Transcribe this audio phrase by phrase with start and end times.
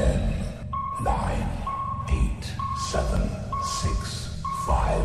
[0.00, 0.16] Ten,
[1.04, 1.46] nine,
[2.08, 2.44] eight,
[2.90, 3.20] seven,
[3.62, 5.04] six, five,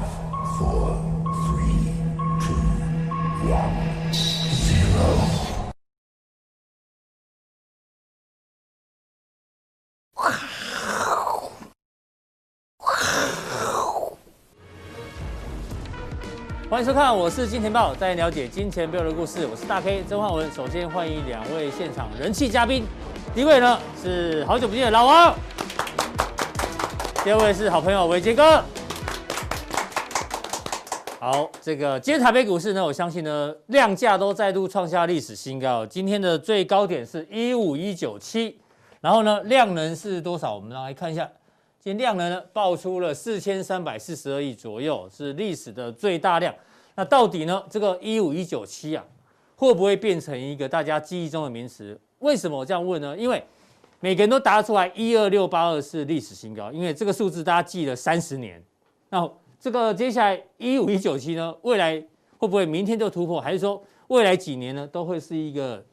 [0.57, 0.95] four,
[1.43, 1.91] three,
[2.39, 2.55] two,
[3.51, 3.75] one,
[4.53, 5.03] zero.
[16.69, 19.45] 欢迎收看，我是金钱豹，带你了解金钱背后的故事。
[19.45, 20.49] 我是大 K 曾焕文。
[20.53, 22.85] 首先欢迎两位现场人气嘉宾，
[23.35, 25.35] 第一位呢是好久不见的老王，
[27.21, 28.63] 第二位是好朋友伟杰哥。
[31.19, 35.85] 好，这个今天台北股市呢，我相信呢量价都再度创下历史新高。
[35.85, 38.57] 今天的最高点是一五一九七，
[39.01, 40.55] 然后呢量能是多少？
[40.55, 41.29] 我们来看一下。
[41.77, 46.55] 今天量能呢爆出了四千三百四十二亿左右，是历史的最大量。
[46.95, 47.61] 那到底呢？
[47.69, 49.03] 这个一五一九七啊，
[49.57, 51.99] 会不会变成一个大家记忆中的名词？
[52.25, 53.15] 为什么我这样问呢？
[53.15, 53.41] 因为
[53.99, 58.59] 每个人都答得出来，一二六八二是历史新高，因为这个数字大家记了三十年。
[59.09, 62.03] 那这个接下来一五一九七呢，未来
[62.39, 63.39] 会不会明天就突破？
[63.39, 65.85] 还是说未来几年呢都会是一个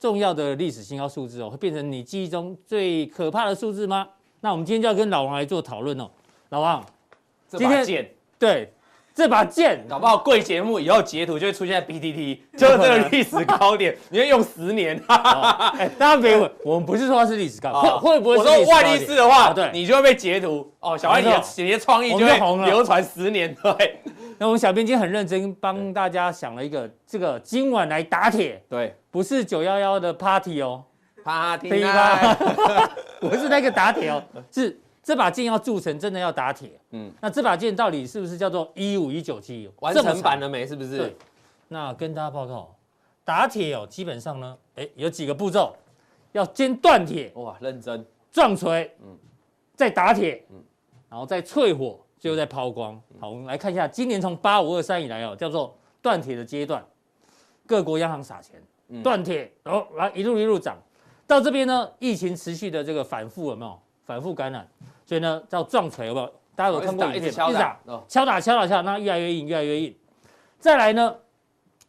[0.00, 1.50] 重要的历史新高数字哦？
[1.50, 4.08] 会变成你记忆中最可怕的数字吗？
[4.40, 6.10] 那我们今天就要跟老王来做讨论哦，
[6.48, 6.82] 老王，
[7.50, 8.72] 这把剑，对，
[9.16, 15.02] 这把剑，搞不好贵节目以后截图就会出现在 PTT， 就是这个历史高点， 你会用十年。
[15.08, 18.36] 哎，大家别问，我们不是说它是历史高点，会会不会？
[18.36, 20.98] 我说外力士的话，对，你就会被截图哦。
[20.98, 23.56] 小艾，你的你的创意就会红了，流传十年。
[23.62, 24.02] 对，
[24.36, 30.84] 那我们小编今天很认真帮大家想了一个，这个今晚来打铁，对，不是九幺幺的 party 哦。
[31.24, 31.70] ，party，，
[33.18, 36.68] 不是那个打铁哦，是这把剑要铸成真的要打铁。
[36.90, 39.70] 嗯，那这把剑到底是不是叫做一五一九七？
[39.78, 40.66] 完成版了没？
[40.66, 40.98] 是不是？
[40.98, 41.16] 对。
[41.68, 42.74] 那跟大家报告，
[43.24, 45.76] 打铁哦，基本上呢，哎，有几个步骤，
[46.32, 49.16] 要先锻铁，哇，认真，撞锤，嗯，
[49.76, 50.56] 再打铁，嗯，
[51.08, 53.00] 然后再淬火，最后再抛光。
[53.20, 56.84] 好，我们来看一下，今年从八五二三以来哦，叫做锻铁的阶段，
[57.64, 58.60] 各国央行撒钱，
[59.04, 60.76] 锻铁，然后来一路一路涨。
[61.28, 64.66] 到这边呢，疫情持续的这个反复有没有反复感染？
[65.04, 66.32] 所以呢，叫撞锤有没有？
[66.54, 67.78] 大家有看过一直敲打，
[68.08, 69.94] 敲打，敲打，敲打，那越来越硬，越来越硬。
[70.58, 71.14] 再来呢，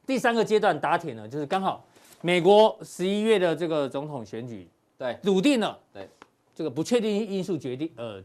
[0.05, 1.85] 第三个阶段打铁呢，就是刚好
[2.21, 6.09] 美国十一月的这个总统选举，对，笃定了，对，
[6.53, 8.21] 这个不确定因素决定呃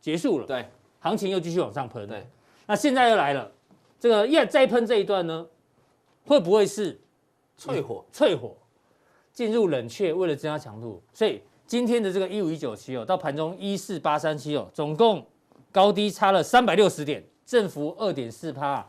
[0.00, 0.66] 结束了，对，
[0.98, 2.26] 行情又继续往上喷，对，
[2.66, 3.48] 那现在又来了，
[4.00, 5.46] 这个要再喷这一段呢，
[6.26, 7.00] 会不会是
[7.56, 8.04] 淬火？
[8.12, 8.56] 淬火？
[9.32, 15.22] 进入冷却，为了增加强度，所以今天的这个一五一九七哦，到盘中一四八三七哦，总共
[15.70, 18.84] 高低差了三百六十点，振幅二点四趴。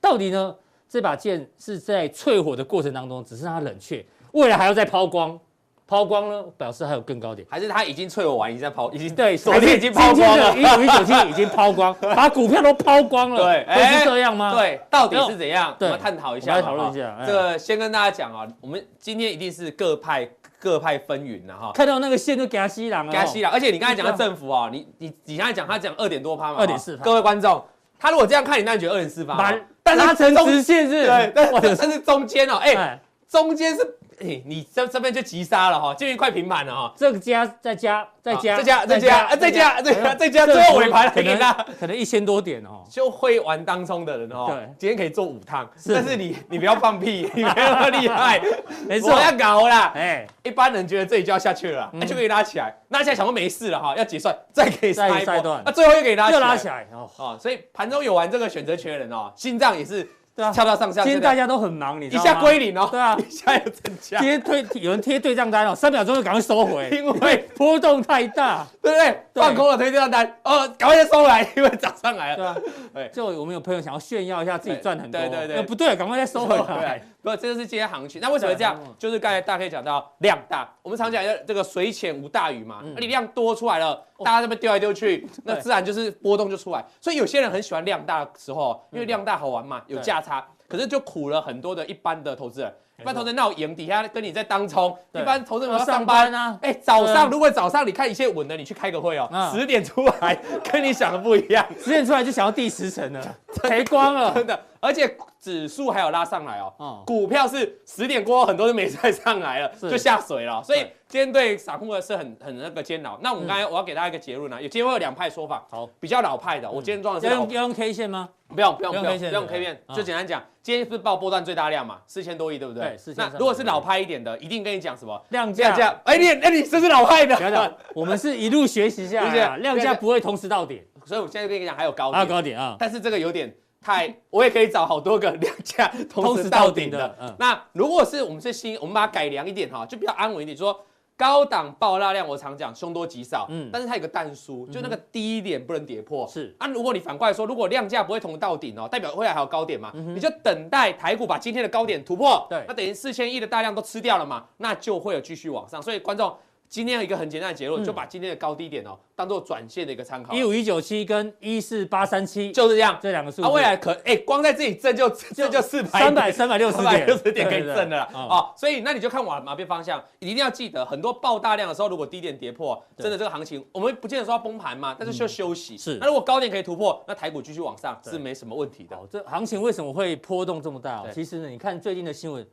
[0.00, 0.56] 到底呢？
[0.88, 5.38] 这把剑是在淬火的过程当中，只是让它冷却，未来还要再抛光。
[5.86, 14.54] 抛光呢，表示还有更高点，还是它已经淬火完，已经在抛， 已经对，昨天已经抛光了，一五一九七已经抛光， 把股票都抛光了，对，会是这样吗？
[14.54, 15.76] 对，到底是怎样？
[15.80, 17.22] 我们探讨一下，来讨论一下。
[17.26, 20.26] 这个先跟大家讲啊，我们今天一定是各派
[20.62, 21.72] 各派纷纭的哈。
[21.74, 27.02] 看到那个线就给他吸了，给他吸了，而且你刚才讲的政府啊，你你你刚才讲他讲二点多趴嘛，二点四趴。
[27.02, 27.64] 各位观众，
[27.98, 29.52] 他如果这样看你，那你觉得二点四趴？
[29.82, 33.98] 但是拉成直线是，对，但是但是中间哦，哎，中间是。
[34.22, 36.92] 你这这边就急杀了哈，就一块平盘了哈。
[36.96, 41.38] 这个加再加再加再加再加再加再加再加，最后尾盘可能
[41.80, 42.84] 可能一千多点哦。
[42.88, 45.68] 就会玩当冲的人哦，对，今天可以做五趟。
[45.88, 48.40] 但是你你不要放屁， 你没那么厉害，
[48.86, 49.92] 没错，我要搞啦。
[49.94, 57.36] 哎，一般人觉得这里就要下去了，就可以拉起来，拉起来想说没事了哈，要结算再可以杀一段，那最后又可以拉起来，拉起来哦。
[57.40, 60.08] 所以盘中有玩这个选择权的人哦，心脏也是。
[60.34, 62.06] 对啊，跳到上下，今天大家都很忙，你？
[62.06, 64.18] 一下归零哦，对啊，一下又增加。
[64.18, 69.22] 今天推有人贴对账单哦，三秒钟就赶快收回，因为波动太大，对不对？
[69.34, 72.36] 放空了推对账单，哦，赶快再收回来，因为涨上来了。
[72.36, 72.56] 对啊，
[72.94, 77.02] 对，就我们有朋友想要炫耀一下自己赚很多，对对对，不对，赶快再收回来。
[77.22, 78.20] 不，这个是今天行情。
[78.20, 78.76] 那为什么这样？
[78.98, 86.84] 就是刚才大家可以讲到量大，我们常讲的这个水浅无大鱼嘛，那你量多出来了，大家这边丢来丢去， 那自然就是波动就出来。
[87.00, 90.44] 所以有些人很喜欢量大的时候，因为量大好玩嘛，有价差。
[90.68, 96.58] 可是就苦了很多的一般的投资人，一般投资人那我营底下跟你在当冲，一般投资人要上班啊。
[96.62, 100.34] 哎，早上如果早上你看一切稳的，你去开个会哦，十点出来
[100.72, 103.20] 跟你想的不一样，十点出来就想要第十层了。
[103.62, 106.74] 赔光了，真的，而且指数还有拉上来哦。
[106.76, 107.02] 哦。
[107.06, 110.60] 股票是十点过后很多都没再上来了，就下水了。
[110.62, 113.16] 所以今天对散户的是很很那个煎熬。
[113.22, 115.64] 那我们刚才我要给大家一个结论啊，有今天会有两派说法。
[115.70, 118.28] 好，比较老派的，我今天装的是老要用要用 K 线吗？
[118.48, 122.82] 不用不用不用不用 K 线就简单讲，今天是报波段最大量嘛，四千多亿，对不对？
[122.82, 125.18] 对4300那如果是老派一点的，一定跟你讲什么？
[125.30, 125.68] 量价。
[125.68, 126.00] 量价？
[126.04, 132.76] 哎，你哎你这是老派的， 我们是一路学习下量价不会同时到点，所以我现在跟你讲还有高还有，高点啊。
[132.78, 137.16] 但是这个有点太，我也可以找好多个量价 同时到顶的。
[137.20, 140.80] 嗯那如果是我们是新，我们把它改良一点哈，就比较安稳一点，就说。
[141.14, 146.26] 高档爆大量，我常讲凶多吉少，嗯但是它有个但书，就那个低点不能跌破。
[146.26, 155.80] 是啊，如果你反过来说，如果量价不会同时到顶哦，代表未来还有高点嘛，你就等待台股把今天的高点突破，对那等于四千亿的大量都吃掉了嘛，那就会有继续往上。
[155.80, 156.34] 所以观众
[156.72, 162.98] 今天有一个很简单的结论，就把今天的高低点哦当做短线的一个参考，一五一九七跟一四八三七就是这样。
[162.98, 168.26] 这两个数字，啊，未来可哎、光在这里挣就这就四百三百三百六十三百点，六十点可以挣的了对哦。
[168.30, 175.76] 哦，所以那你就看往哪边方向，你一定要记得，很多爆大量的时候，如果低点跌破，真的这个行情，我们不见得说要崩盘嘛，但是需要休息。
[175.76, 175.98] 是。
[176.00, 178.96] 那如果高点可以突破，那台股继续往上是没什么问题的。
[178.96, 181.08] 好，这行情为什么会波动这么大、哦？
[181.12, 182.46] 其实呢，你看最近的新闻，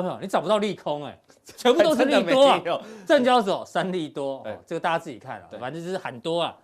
[0.00, 2.62] 朋友，你找不到利空哎、全部都是 利多、啊。
[3.22, 6.56] 交所三利多，哦，这个大家自己看啊，反正就是很多啊。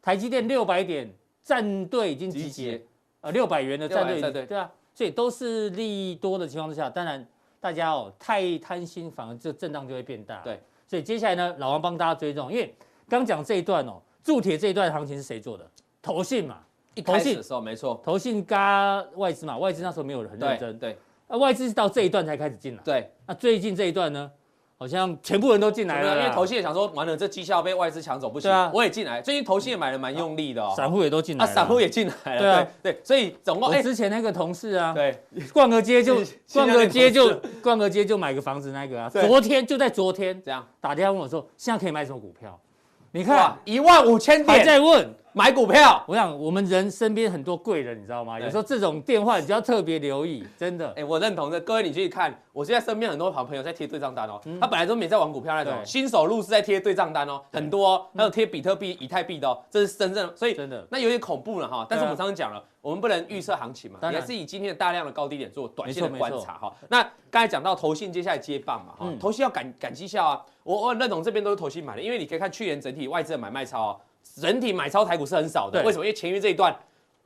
[0.00, 1.10] 台积电六百点
[1.42, 2.78] 战队已经集集结。
[2.78, 2.86] 结，
[3.22, 4.42] 呃，六百元的战队已600战队。
[4.42, 7.26] 经对啊，所以都是利多的情况之下，当然
[7.58, 10.40] 大家哦太贪心，反而这震荡就会变大。
[10.42, 12.72] 对，所以接下来呢，老王帮大家追踪，因为
[13.08, 15.68] 刚讲这一段哦，铸铁这一段行情是谁做的？
[16.00, 16.60] 投信嘛，
[16.94, 22.82] 一开始的时候没错，投信加外资嘛，外资那时候没有很认对真，对那外资是到这一段才开始进来。
[22.84, 24.30] 对，那最近这一段呢，
[24.78, 28.70] 好像全部人都进来了，因为投信也想说，完了这绩效被外资抢走不行，对啊。
[28.72, 32.68] 我也进来，最近投信也买的蛮用力的哦，散户也都进来啊，了，散户也进来了，对啊。
[32.82, 35.18] 对对，所以总共之前那个同事啊，对，
[35.52, 36.16] 逛个街就
[36.52, 42.58] 逛个个街就逛个街就买个房子那个啊，昨天就在昨天这样，打电话问我说，现在可以买什么股票？
[43.12, 46.02] 你看，一万五千还点在问，买股票。
[46.06, 48.40] 我想我们人身边很多贵人，你知道吗？
[48.40, 50.90] 有时候这种电话你就要特别留意，真的。
[50.96, 51.04] 哎、。
[51.04, 60.88] 我认同的，各位你去看，我现在身边很多好朋友在贴对账单哦，他本来都没在玩股票那种，新手入市在贴对账单哦，很多、哦，还有贴比特币、以太币的哦，这是真正的，所以真的。
[60.90, 61.86] 那有点恐怖了哈。
[61.86, 66.74] 但是我们刚刚讲了，我们不能预测行情嘛，也是以今天的大量的高低点做短线的观察哈。
[66.88, 69.18] 那刚才讲到投信接下来接棒嘛哈，嗯。
[69.18, 74.00] 投信要赶赶绩效啊，我我很认同这边都是投信买的，因为你可以看去年整体外资的买卖超哦，
[74.40, 76.04] 整体买超台股是很少的，对为什么？
[76.04, 76.76] 因为前面这一段。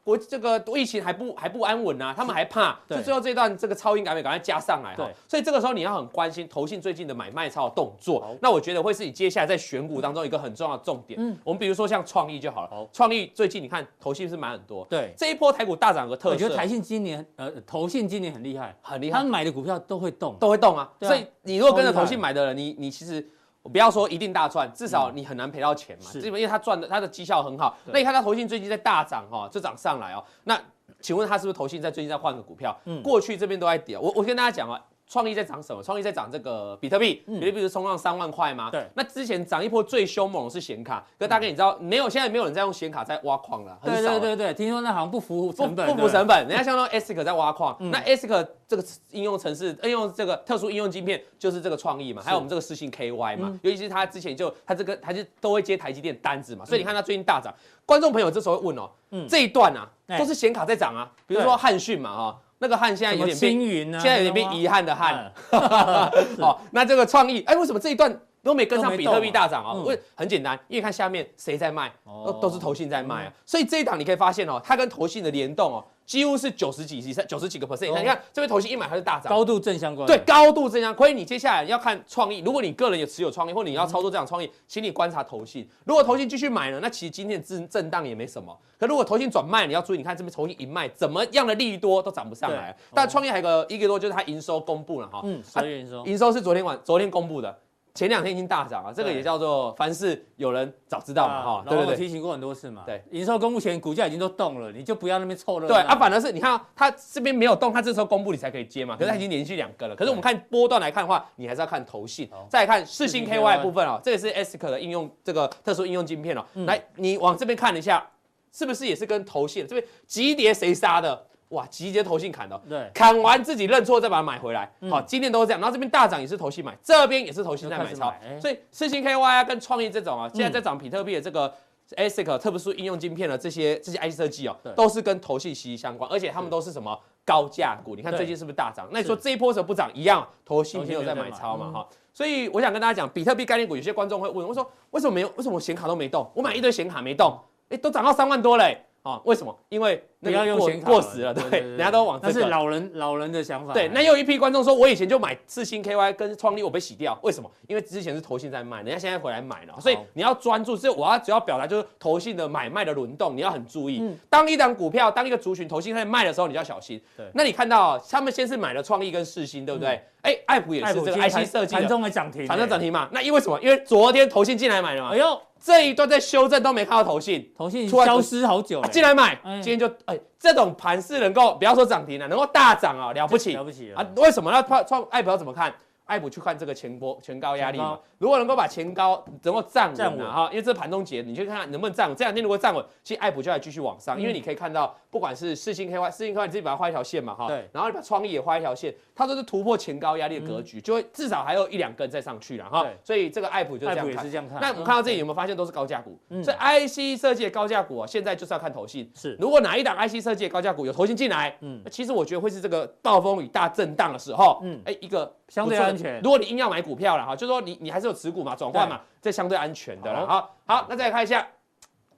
[0.03, 8.27] 国这个疫情还不还不安稳呐、啊，他们还怕，就最后这一段这个超音赶快赶快加上来哈，所以这个时候你要很关心投信最近的买卖超的动作。
[8.41, 11.21] 那我觉得会是你接下来在选股当中一个很重要的重点。
[11.23, 20.91] 嗯我们比如说像创意就好好了，创意最近你看投信是买很多，对，这一波台股大涨有个特色，我觉得台信今年呃投信今年很厉害，很厉害他们，买的股票都会动，都会动啊。
[21.01, 23.29] 啊所以你如果跟着投信买的人，你你其实。
[23.63, 26.11] 我不要说一定大赚，至少你很难赔到钱嘛。
[26.11, 27.77] 是因为他赚的他的绩效很好。
[27.87, 30.25] 那你看他投信最近在大涨哈，就涨上来哦。
[30.45, 30.61] 那
[31.01, 32.77] 请问他是不是投信在最近在换个股票？
[32.87, 33.99] 嗯过去这边都在跌。
[33.99, 34.81] 我我跟大家讲啊，
[35.11, 35.83] 创意在涨什么？
[35.83, 38.71] 创意在涨这个比特币，比特币不是冲上三万块吗？
[38.71, 38.87] 嗯对。
[38.95, 44.13] 那之前涨一波最凶猛的是显卡，可是大概你知道，没有现在没有人在用显卡在挖矿了，很对少。
[44.13, 44.21] 了。
[44.21, 47.91] 对对对，听说那好像不符不成本，不对符成本，人家相当于 ASIC 在挖矿，嗯。
[47.91, 53.61] 那 ASIC 这个应用程式，应用这个特殊应用晶片就是这个创意嘛，还有我们这个四信 KY 嘛，嗯。
[53.65, 57.53] 尤其是他之前就他这个他就都会接台积电单子嘛，所以你看他最近大涨，
[57.85, 59.27] 观众朋友这时候会问哦，嗯。
[59.29, 60.19] 这一段啊哎。
[60.21, 63.61] 都是显卡在涨啊，比如说汉讯嘛哈，那个汗现在有点变
[63.99, 65.51] 现在有点变遗憾的憾憾，
[66.39, 69.73] 哦，那这个创意，哎，为什么这一段都没跟上比特币大涨啊？
[69.75, 77.97] 嗯为很简单，因为看下面谁在卖，哦都都是投信在卖啊，所以这一档你可以发现哦，它跟投信的联动哦，几乎是九十几以上，九十几个 percent 以上。
[77.97, 81.09] 哦你看这边投信一买它是大涨，高度正相关，对，高度正相关。
[81.09, 85.69] 所以你接下来要看创意，如果你个人有持有创意，或你要操作这样创意，请你观察投信。
[85.85, 88.57] 如果投信继续买呢，那其实今天震震荡也没什么。
[88.79, 92.95] 可如果投信转卖，你要注意，你看这边投信一卖，怎么样的利多都涨不上来对。
[92.95, 97.59] 但创意还有个一个多就是它营收公布了哈，嗯，所以营收营收是昨天晚昨天公布的，
[97.95, 101.93] 前两天已经大涨了，这个也叫做凡事有人早知道嘛哈，对对对。
[101.93, 105.75] 我提醒过很多次嘛，对，营收公布前股价已经都动了，你就不要那边凑热闹。
[105.75, 108.97] 对啊，反而是你看它这边没有动，它这时候公布你才可以接嘛。
[108.97, 109.97] 可是它已经连续两个了。
[109.97, 112.31] 可是我们看波段来看的话，你还是要看投信。
[112.49, 116.45] 再看四星 KY 部分哦，这也是 ASIC 的应用，这个特殊应用晶片哦。
[116.55, 118.07] 嗯来，你往这边看一下，
[118.53, 121.27] 是不是也是跟投信这边急跌谁杀的？
[121.51, 122.61] 哇，急接投信砍的哦。
[122.69, 124.65] 对，砍完自己认错，再把它买回来。
[124.89, 125.61] 好、嗯今天都是这样。
[125.61, 131.53] 然后这边大涨也是投信买，这边也是投信在买超所以四星 KY 啊跟创意这种啊，现在在涨比特币的这个
[131.97, 137.97] ASIC 特殊应用晶片的这些这些 IC 设计哦，都是跟投信息息相关，而且他们都是什么高价股？
[137.97, 138.89] 你看最近是不是大涨？
[138.93, 139.91] 那你说这一波怎么不涨？
[139.93, 141.89] 一样，投信没有在买买超嘛，嗯哈。
[142.13, 145.29] 所以我想跟大家讲，比特币概念股，有些观众会问，我说为什么没有？
[145.37, 146.31] 为什么我显卡都没动？
[146.35, 147.39] 我买一堆显卡没动，
[147.71, 149.57] 哎，都涨到三万多嘞，啊，为什么？
[149.71, 153.73] 因为那不个过要用显卡过时了，对，人家都往这是老人老人的想法。
[153.73, 157.51] 对，那又有一批观众说，我以前就买四星 KY 跟创立，我被洗掉，为什么？
[157.67, 160.77] 因为之前是投信在卖，人家现在回来买了，所以你要专注。
[160.77, 164.03] 所以我要主要表达就是投信的买卖的轮动，你要很注意。
[164.29, 167.01] 当一档股票，当一个族群投信在卖的时候，你就要小心。
[167.17, 170.03] 对那你看到他们先是买了创意跟世芯，对不对？
[170.23, 173.09] 哎，爱普也是这个 IC 设计盘的，中的涨停，反正涨停嘛。
[173.11, 173.59] 那因为什么？
[173.63, 175.17] 因为昨天投信进来买了嘛哎。
[175.17, 177.53] 呦，这一段在修正都没看到头信。
[177.57, 184.05] 头信突然消失好久啊了，进来买，哎今天就哎，这种盘势能够不要说涨停了，能够大涨啊，了不起了不起啊！
[184.17, 184.51] 为什么？
[184.53, 185.73] 要创创爱普要怎么看？
[186.07, 192.17] 爱普去看这个前波前高压力嘛，如果能够把前高能够站站稳哈，因为这是盘中节，你去看看能不能站稳。
[192.17, 202.97] 这两天如果站稳，其实爱普就要继续往上，因为你可以看到，不管是四星 KY，四星 KY 你自己把它画一条线嘛哈，对然后你把创意也画一条线，它都是突破前高压力的格局，就会至少还有一两根再上去了哈对。
[203.03, 204.31] 所以这个爱普就是这样看是。
[204.31, 204.61] 这样看。
[204.61, 206.17] 那我们看到这里有没有发现都是高价股？
[206.29, 209.11] 嗯所以 IC 设计的高价股啊，现在就是要看投信。
[209.17, 220.27] 是如果哪一档 IC 设计的高价股有投信进来，嗯嗯，其实我觉得会是这个暴风雨大震荡的时候，嗯嗯，哎，一个相对安全如果你硬要买股票了哈，就说你你还是有持股嘛，转换嘛，这相对安全的了。
[220.27, 221.47] 好，好，那再来看一下。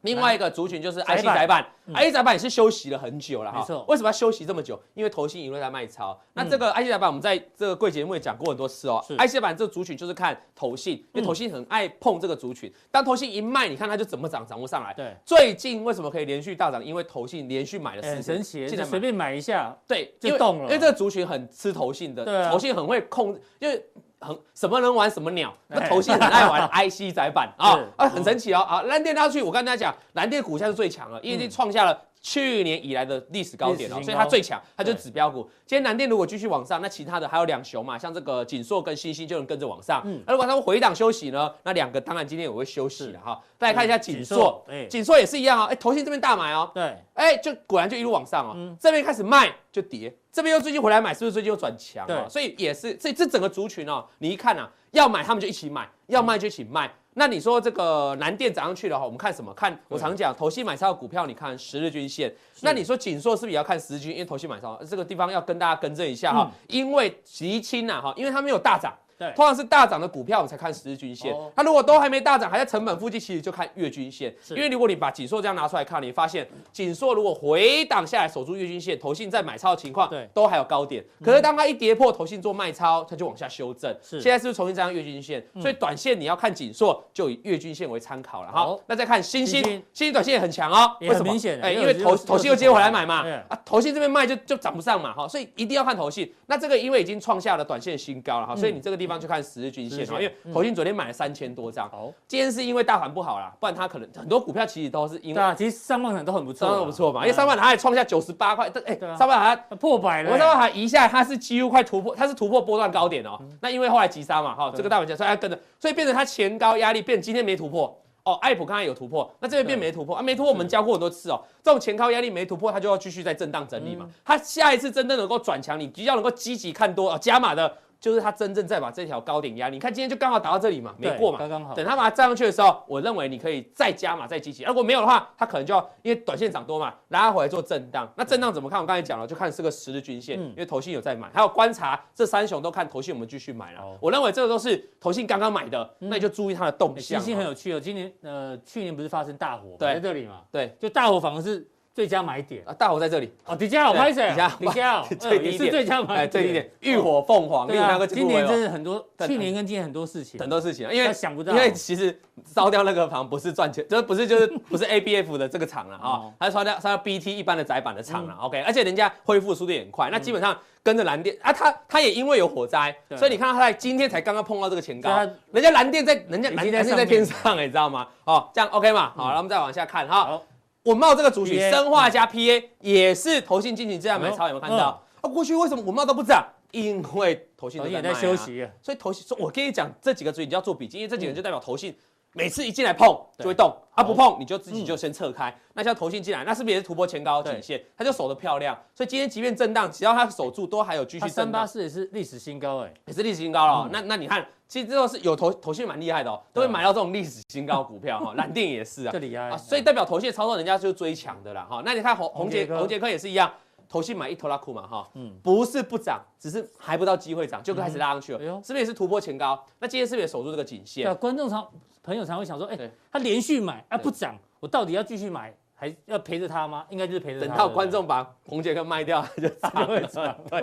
[0.03, 3.59] 另外一个族群就是 IC 窄板，IC 窄板也是休息了很久了哈。
[3.59, 4.81] 没错为什么要休息这么久？
[4.95, 6.19] 因为投信一路在卖超。
[6.35, 9.03] 那这个 IC 窄板我们在这个贵节目也讲过很多次哦。
[9.07, 12.73] 是 IC 窄板这个族群就是看投信，因为投信很爱碰这个族群。
[12.91, 14.93] 当投信一卖，你看它就怎么涨，涨不上来。
[14.95, 16.85] 对，最近为什么可以连续大涨？
[16.85, 18.85] 因为投信连续买了很神奇，进来买。
[18.85, 23.85] 就随便买一下，对，就动了因为这个族群很吃投信的，对啊投信很会控，因为
[24.23, 27.53] 很什么人玩什么鸟，那哎投信很爱玩 IC 载板。
[27.59, 28.61] 啊啊，很神奇哦。
[28.61, 28.83] 啊！
[28.83, 35.43] 蓝电拉出去，我跟大家讲，蓝电股价是最强了，因为已经创下了去年以来的历史高点了，所以它最强，它就是指标股。
[35.67, 40.01] 今天南电如果继续往上，那其他的还有两熊嘛，像这个锦硕跟新兴就能跟着往上。
[40.05, 43.43] 嗯那如果他们回档休息呢，那两个当然今天也会休息了哈。
[43.59, 46.71] 再来看一下景景硕硕哎，景硕也是一样啊，哎，投信这边大买哦。
[46.73, 48.53] 对，哎、就果然就一路往上哦。
[48.55, 52.29] 嗯这边开始卖就跌，这边又最近回来买，是不是最近又转强对啊？
[52.29, 56.93] 所以也是，这这整个族群哦，你一看啊，要买他们就一起买，要卖就一起卖。
[57.15, 59.53] 那你说这个南电涨上去的话，我们看什么？
[59.55, 62.33] 看我常讲，投信买超的股票，你看十日均线。
[62.63, 64.13] 那你说紧缩是不是也要看十日均？
[64.13, 68.93] 因为投信买超这个地方要跟大家更正一下哈，因为极轻呐哈，因为它没有大涨。
[69.23, 71.51] 对通常是大涨的股票，我们才看十日均线哦。
[71.55, 74.35] 它如果都还没大涨，还在成本附近，其实就看月均线。
[74.51, 81.05] 因为如果你把紧缩这样拿出来看，你发现紧缩如果回档下来守住月均线，投信在买超的情况，对都还有高点。
[81.23, 83.95] 可是当它一跌破，投信做卖超，它就往下修正。
[84.03, 85.45] 是现在是不是重新站上月均线？
[85.61, 88.81] 所以短线你要看紧缩，就以月均线为参考了哈好。
[88.87, 90.97] 那再看新兴新兴，短线也很强哦。
[91.01, 96.33] 也很明显哎，因为投又投信又接回来买嘛对，啊，投信这边卖就就涨不上嘛，哈，所以一定要看投信。
[96.47, 113.39] 那这个因为已经创下了短线新高了哈，所以你这个地方就看十日均线哈，十日线因为投信昨天买了三千多张，好，今天是因为大盘不好啦，不然它可能很多股票其实都是因为对啊，其实上半场都很不错啊，相当不错嘛，因为上半它还创下九十八块，但哎上半它破百了欸，我上半它一下它是几乎快突破，它是突破波段高点哦。
[113.61, 117.99] 那因为后来急杀嘛，哈，这个大盘急杀，所以它跟着，所以变成它前高压力变今天没突破。
[118.25, 124.09] 哦，爱普刚才有突破，那这边变没突破啊，没突破我们教过很多次哦，这种前高压力没突破，它就要继续在震荡整理嘛。
[124.25, 127.77] 它下一次真正能够转强，你比较能够积极看多啊，加码的。
[128.03, 131.73] 就是它真正在把这条高点压，你看今天就刚好打到这里嘛，没过嘛，刚刚好。
[131.73, 134.65] 等它把它站上去的时候，我认为你可以再加码再积极。
[134.65, 138.13] 如果没有的话，它可能就要因为短线涨多嘛，拉回来做震荡。
[138.17, 138.81] 那震荡怎么看？
[138.81, 143.81] 我刚才讲了，就看是个十日均线，因为投信有在买，还有观察这三雄都看投信，我们继续买了。
[144.01, 147.21] 我认为这个都是投信刚刚买的，那你就注意它的动新向。
[147.21, 150.41] 兴很有趣哦，今年呃去年不是发生大火在这里嘛？
[150.51, 152.63] 对就大火反而是最佳买点。
[152.67, 154.29] 啊，大伙在这里，哦，底下好拍谁？
[154.31, 161.53] 底下底下哦 最低点是最佳买哎，点，最低点，浴火凤凰，对啊另外一个，今年真是是很多，去年跟今年很多事情，很多事情啊，因为想不到。
[161.53, 175.11] 因为其实烧掉那个房不是赚钱， 就是不是就是不是 ABF 的这个厂了啊哦，它烧掉烧掉 BT 一般的窄板的厂了，OK，而且人家恢复速度也很快，那基本上跟着蓝电啊，它它也因为有火灾，所以你看到它在今天才刚刚碰到这个前高
[175.53, 178.09] 人家蓝电在人家蓝已经在天上哎， 你知道吗？
[178.25, 179.13] 哦，这样 OK 嘛？
[179.15, 180.41] 好，那我们再往下看哈。
[180.85, 185.03] 好，稳懋这个族群，生化加 PA 也是投信进行这样买超，有没有看到？
[185.21, 186.45] 啊，过去为什么文茂都不涨？
[186.73, 191.95] 因为投信也在休息啊，所以投信，说我跟你讲，这几个族群你就要做笔记，因为这几个人就代表投信
[192.33, 193.07] 每次一进来碰
[193.39, 195.55] 就会动，啊不碰你就自己就先撤开。
[195.75, 197.85] 那像投信进来，那是不是也是突破前高颈线？
[197.95, 198.75] 它就守得漂亮。
[198.95, 201.29] 所以今天即便震荡，只要它守住，都还有继续震荡。
[201.29, 203.91] 它三八四也是历史新高哎，也是历史新高了。
[203.93, 208.33] 那那你看其实这都是有投投信蛮厉害的哦，都会买到这种历史新高股票哈。
[208.41, 211.83] 蓝电也是啊，这厉害啊，所以代表投信操作人家就是追强的啦哈。
[211.85, 213.53] 那你看红红杰红杰科也是一样。
[213.87, 219.63] 投信买一拖拉库嘛，哈，嗯，不是不涨，只是还不到机会涨，就开始拉上去了，是不是也是突破前高？
[219.81, 221.05] 那今天是不是也守住这个颈线？
[221.05, 221.69] 对，观众常
[222.03, 226.85] 朋友常会想说，哎，他连续买啊不涨，我到底要继续买，还要陪着他吗？
[226.91, 227.47] 应该就是陪着他。
[227.49, 230.63] 等到观众把红杰克卖掉， 就涨会涨， 对，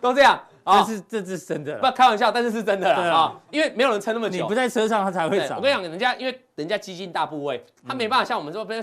[0.00, 5.56] 都这样啊，这是这是真的，不开玩笑，但是是真的啦啊，因为没有人撑那么久，你不在车上，他才会涨。
[5.58, 8.80] 我跟你讲，人家因为人家基金大部位，他没办法像我们这边。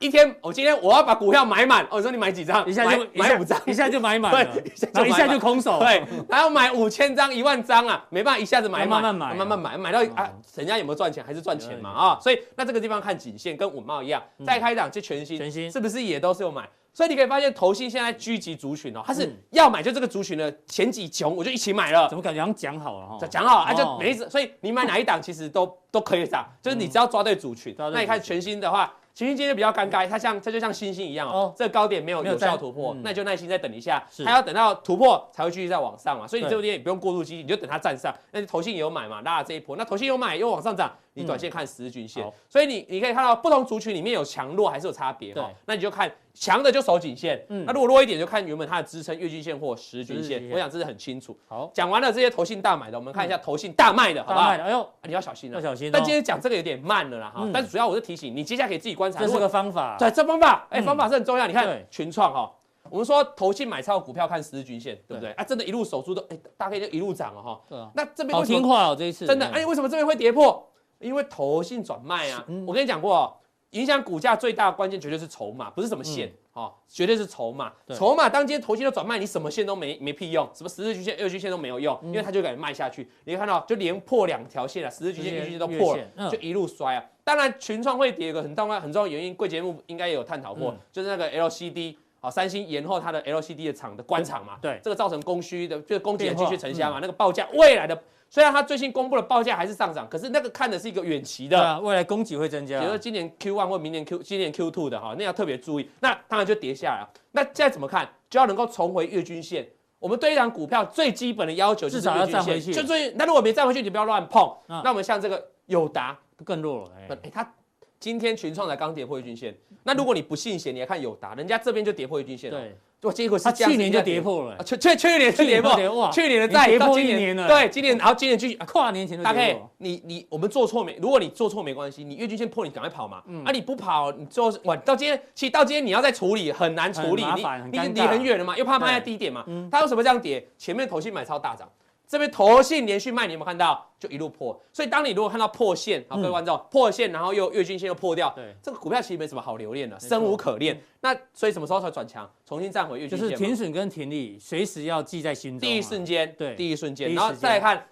[0.00, 1.86] 一天，我今天我要把股票买满。
[1.90, 2.66] 我说你买几张？
[2.66, 4.32] 一下就买五张，一下就买满。
[4.32, 4.64] 对，
[4.94, 5.78] 然后一下就空手。
[5.78, 11.22] 对，还要买五千张、一万张啊，没办法一下子买满，慢慢买，慢慢买，买到啊，人家有没有赚钱？
[11.22, 12.18] 还是赚钱嘛啊？
[12.18, 16.66] 所以那这个地方看颈线，跟稳茂一样，再开档就全新，全新是不是也都是有买？
[16.94, 22.08] 所以你可以发现，投信现在聚集族群哦，它是要买就这个族群的前几穷，我就一起买了。
[22.08, 23.26] 怎么感觉好像讲好了哈？
[23.26, 24.30] 讲好啊，就没意思。
[24.30, 27.74] 所以你买哪一档其实都都可以涨，就是你只要抓对族群。
[27.78, 28.90] 那你看全新的话。
[29.14, 38.14] 全新今天比较尴尬，它像它就像星星一样哦，这个高点没有有效突破，那你就耐心再等一下，它要等到突破才会继续再往上嘛，所以你这边也不用过度激进，你就等它站上。
[38.30, 46.10] 那投信也有买嘛，拉了这一波，那投信有买又往上涨，你短线看十日均线，所以你你可以看到不同族群里面有强弱还是有差别哈，那你就看。
[46.40, 51.38] 强的就守颈线，嗯，那如果弱一点就看原本它的支撑月均线或十均线，我想这是很清楚。
[51.46, 54.48] 好，讲完了这些投信大买的，我们看一下投信大卖的，好不好？
[54.48, 55.92] 哎呦，你要小心了，要小心。
[55.92, 57.46] 但今天讲这个有点慢了啦，哈。
[57.52, 59.20] 但是主要我是提醒你，接下来可以自己观察。
[59.20, 61.46] 这是个方法，对，这方法，哎，方法是很重要。
[61.46, 62.50] 你看群创哈，
[62.88, 65.32] 我们说投信买超股票看十日均线，对不对？
[65.32, 67.60] 啊，真的，一路守住都，哎，大概就一路涨了哈。
[67.68, 67.90] 对啊。
[67.94, 70.66] 那这边好听话哦，这一次真的，哎，为什么这边会跌破？
[71.00, 72.42] 因为投信转卖啊。
[72.66, 73.36] 我跟你讲过。
[73.70, 77.72] 影响股价最大的关键绝对是筹码，不是什么线，哦，绝对是筹码。
[77.94, 83.08] 筹码当今天头期都转卖，你什么线都没没屁用，什么十日均线、二均线都没有用，因为它就敢卖下去。
[83.24, 87.04] 你看到就连破两条线了，十日均线、月均线都破了，就一路摔啊。
[87.22, 98.00] 当然群创会跌一个很重要很重要的原因，贵节目应该也有探讨过，就是那个 LCD，好，三星延后它的 LCD 的厂的关厂嘛，对，这个造成供需的，就是供给也继续承压嘛，那个报价未来的。
[98.28, 105.90] 虽然它最新公布的报价还是上涨，可是那个看的是一个远期的，未来供给会增加，比如说今年 Q one 或明年 Q 今年 Q two 的哈，那要特别注意。
[105.98, 107.10] 那当然就跌下来了。
[107.32, 108.08] 那现在怎么看？
[108.28, 109.66] 就要能够重回月均线。
[109.98, 114.48] 我们对一档股票最基本的要求就是月均线，就最那如果没站回去，你不要乱碰。
[114.68, 117.52] 那我们像这个友达更弱了，哎，它
[118.00, 119.54] 今天群创才刚跌破月均线。
[119.84, 122.58] 那如果你不信邪，你来看友达，人家这边就跌破月均线了。
[122.58, 122.74] 对。
[123.00, 129.24] 对，结果是去年就跌破了，去去去年就跌破，哇，去年的再跌破一年了，对，今年然后今年继续跨年前的。
[129.24, 130.94] 大概你你我们做错没？
[131.00, 133.22] 如果你做错没关系，你月均线破，你赶快跑嘛。
[133.42, 137.24] 啊，你不跑，你做晚到今天，其实到今天你要再处理很难处理，
[137.72, 139.46] 你你离很远了嘛，又怕卖在低点嘛。
[139.72, 140.46] 它为什么这样跌？
[140.58, 141.66] 前面投信买超大涨。
[142.10, 143.86] 这边投信连续卖，你有没有看到？
[143.96, 144.60] 就一路破。
[144.72, 150.82] 所以当你如果看到破线，好，各位观众，破线，然后又月均线又破掉，对，这个股票其实没什么好留恋的，生无可恋。
[151.02, 152.28] 那所以什么时候才转强？
[152.44, 153.28] 重新站回月均线。
[153.28, 155.60] 就是停损跟停利，随时要记在心中。
[155.60, 157.14] 第一瞬间，对，第一瞬间。
[157.14, 157.86] 然后再来看，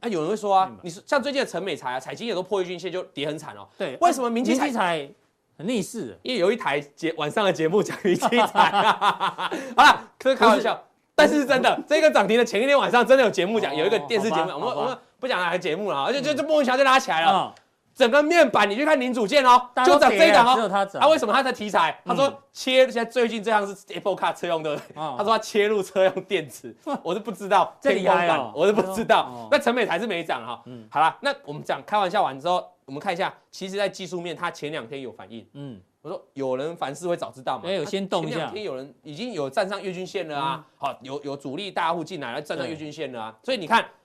[0.00, 3.68] 啊，有人会说啊，你是像最近的陈美材啊，彩金也都破月均线就跌很惨哦。
[3.78, 5.08] 对，为什么明基彩
[5.56, 6.18] 很逆势？
[6.22, 8.72] 因为有一台节晚上的节目讲明基彩。
[9.76, 10.82] 好了，可是开玩笑。
[11.20, 17.54] 但是真的，这个涨停的前一天晚上真的有节目讲，有一个电视节目，我们我们不讲哪个节目了，而且就就莫名其妙就拉起来了，
[17.94, 21.02] 整个面板你去看零组件哦，就涨这一档哦，只有它涨。
[21.02, 22.00] 啊，为什么它的题材？
[22.04, 29.48] 他说切，现在最近这样是 Apple Car 车用的，他说他切入车用电池， 我是不知道，天光板我是不知道。
[29.50, 35.80] 那成美还是没涨哈，好了，那我们讲开玩笑完之后，我们看一下，其实在技术面，它前两天有反应，嗯。
[36.02, 37.68] 我说有人凡事会早知道嘛？
[37.68, 38.36] 哎，有先动一下。
[38.36, 43.99] 前两天有人已经有站上月均线了啊，好，有有主力大户进来了，站上月均线了啊，所以你看那。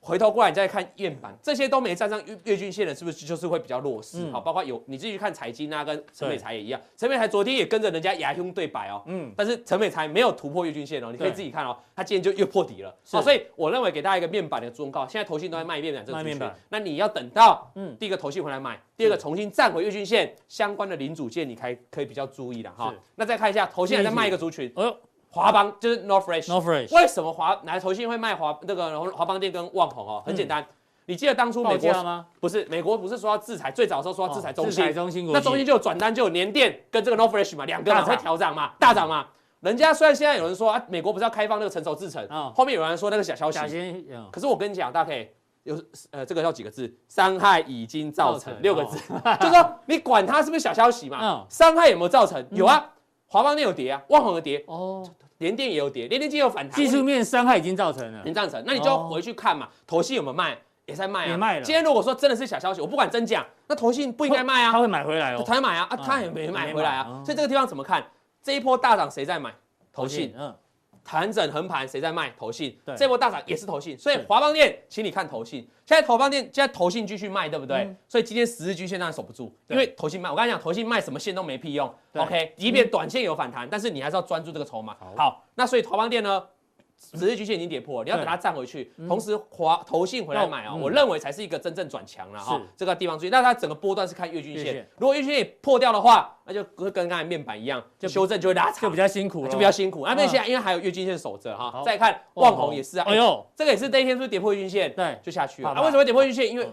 [0.00, 4.30] 回头过来，你再看面板，这些都没站上月月均线的，是不是就是会比较弱势？
[4.30, 6.80] 好，包括有你自己去看财经啊，跟陈美才也一样。
[6.96, 12.94] 陈美才昨天也跟着人家牙兄对白哦，嗯，但是陈美才没有突破月均线哦，你可以自己看哦，他今天就又破底了。
[13.10, 22.94] 好，所以我认为给大家一个面板的忠告，现在投信都在卖面板这个族群，那你要等到嗯，第一个投信回来买，第二个重新站回月均线相关的零组件，你才可以比较注意的哈。
[23.16, 24.72] 那再看一下投信还在卖一个族群。
[25.30, 30.22] 华邦就是 Northridge，为什么华来投信会卖华那个华邦店跟旺宏哦？
[30.26, 30.66] 很简单，
[31.06, 32.26] 你记得当初美国吗？
[32.40, 39.26] 不是，美国不是说要制裁，最早的时候说要制裁中心，中心，那中心就有转单，就有联电跟这个 Northridge 嘛，两个嘛会调涨嘛，大涨嘛。
[39.60, 45.28] 人家虽然现在有人说啊，美国不是要开放那个成熟制程，后面有人说那个小消息，可是我跟你讲，大家可以
[45.64, 45.76] 有
[46.10, 48.98] 呃这个叫几个字，伤害已经造成六个字，
[49.40, 52.46] 就说你管它是不是小消息嘛，伤害有没有造成？
[52.52, 52.92] 有啊。
[53.28, 60.58] 华邦电有跌啊，万宏有跌哦，联电也有跌，联电今天有反弹，技术面伤害已经造成了，已经造成，那你就要回去看嘛，投信有没有卖？
[60.86, 61.62] 也在卖啊，也卖了。
[61.62, 68.02] 今天如果说真的是小消息，我不管真假，那投信不应该卖啊，他会买回来哦，他会买啊，啊，他也没买回来啊，所以这个地方怎么看？
[68.42, 69.52] 这一波大涨谁在买？
[69.92, 70.54] 投信，嗯。
[71.08, 72.30] 盘整横盘，谁在卖？
[72.38, 72.78] 投信。
[72.84, 75.66] 对，这波大涨也是投信，所以华邦电，请你看投信。
[75.86, 77.96] 现在投邦电，现在投信继续卖，对不对？
[78.06, 80.30] 所以今天十日均线当然守不住，因为投信卖。
[80.30, 81.90] 我刚才讲，投信卖什么线都没屁用。
[82.12, 84.94] OK，即便短线有反弹，但是你还是要专注这个筹码。
[85.16, 86.44] 好，那所以华邦电呢？
[86.98, 92.60] 十日均线已经跌破了，你要等它站回去，同时华投信回来买啊，我认为才是一个真正转强了哈。
[92.76, 100.04] 这个地方注意，那它整个波段是看月均线，如果月均线也破掉的话，那就会跟刚才面板一样，就修正就会拉长，就比较辛苦，就比较辛苦。
[100.04, 104.92] 那那现在因为还有月均线守着哈，再看旺宏也是啊，哎呦，这个也是那一天是不是跌破月均线？
[104.94, 105.70] 对，就下去了。
[105.70, 106.52] 啊，为什么会跌破月均线？
[106.52, 106.68] 因为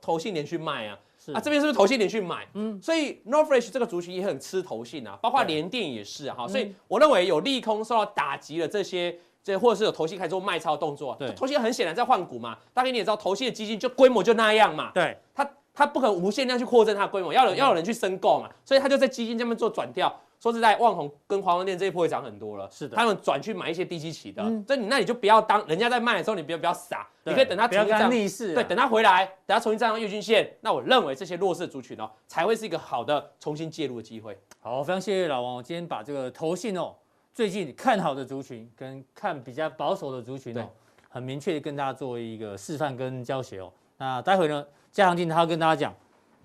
[0.00, 0.98] 投信连续卖啊，
[1.34, 2.46] 啊这边是不是投信连续买？
[2.54, 9.18] 嗯，所以 Northridge 这个族群也很吃投信啊，包括联电也是哈，所以我认为有利空受到打击的这些。
[9.46, 12.58] 这或者是有投信开始做卖超动作，对，投信很显然在换股嘛。
[12.74, 14.90] 大概你也知道，投信的基金就规模就那样嘛。
[14.92, 18.50] 对，它它不可能无限量去扩增它的规模，要有要有人去申购嘛。
[18.64, 20.12] 所以它就在基金这边做转调。
[20.40, 22.68] 说实在，万宏跟华文电这一波会涨很多了。
[22.72, 24.42] 是的，他们转去买一些低基期的。
[24.66, 30.52] 所以你那你就不要当人家在卖的时候，你不要不要傻，你可以等它重新站逆势，对，等它回来，等它重新站上月均线。
[30.60, 34.36] 那我认为这些弱势族群哦，才会是一个好的重新介入的机会。
[34.60, 36.94] 好，非常谢谢老王，我今天把这个投信哦。
[37.36, 40.66] 最近看好的族群跟看比较保守的族群哦，
[41.10, 43.70] 很明确的跟大家做一个示范跟教学哦。
[43.98, 45.94] 那待会呢，加强錠他要跟大家讲，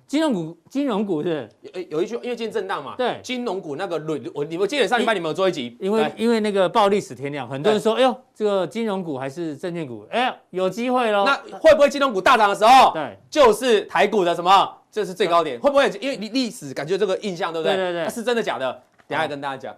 [0.05, 11.23] 金融股，金融股是有有一句，因为今天震荡嘛，对，金融股那个轮我你们记得上礼拜你们有做一集，因为因为那个暴力史天量，很多人说，哎呦，这个金融股还是证券股，哎，有机会喽。
[11.23, 15.89] 那会不会金融股大涨的时候，对，就是台股的什么，这是最高点，会不会？
[16.01, 17.77] 因为历历史感觉这个印象，对不对？
[17.77, 18.83] 对对对，是真的假的？
[19.07, 19.77] 等下跟大家讲。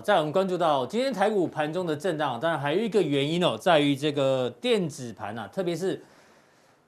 [0.00, 6.02] 在我们关注到今天台股盘中的震荡，当然还有一个原因哦，在于这个电子盘啊，特别是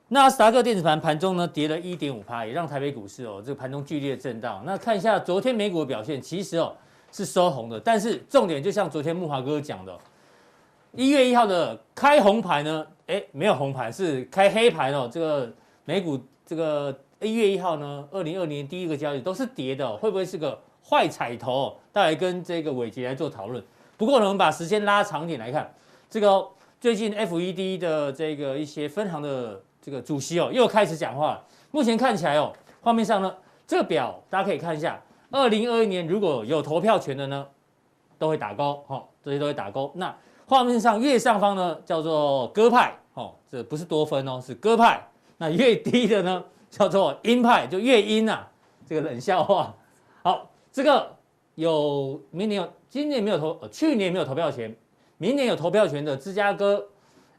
[0.09, 4.63] 纳斯达克电子盘盘中呢跌了一点五趴，也让台北股市哦这个盘中剧烈震荡。
[4.65, 6.75] 那看一下昨天美股的表现，其实哦
[7.11, 9.99] 是收红的，但是重点就像昨天木华哥讲的，
[10.93, 15.09] 一月一号的开红盘呢，哎没有红盘，是开黑盘哦。
[15.13, 15.53] 这个
[15.85, 20.59] 美股这个一月一号呢，二零二零年第一个交易都是跌的，会不会是个？
[20.93, 23.65] 坏彩头，带来跟这个伟杰来做讨论。
[23.97, 25.73] 不过呢，我们把时间拉长点来看，
[26.11, 26.47] 这个
[26.79, 31.43] 最近 FED 的这个一些分行的这个主席哦，又开始讲话了。
[31.71, 32.53] 目前看起来哦，
[32.83, 33.35] 画面上呢，
[33.67, 35.01] 这个表大家可以看一下，
[35.31, 37.47] 二零二一年如果有投票权的呢，
[38.19, 39.91] 都会打勾，哈，这些都会打勾。
[39.95, 40.15] 那
[40.47, 45.03] 画面上越上方呢，叫做鸽派，哦，这不是多分哦，是鸽派。
[45.39, 48.47] 那越低的呢，叫做鹰派，就越鹰呐，
[48.87, 49.75] 这个冷笑话。
[50.73, 51.15] 这个
[51.55, 54.75] 有明年有，今年没有投，呃去年没有投票权，
[55.19, 56.89] 明年有投票权的芝加哥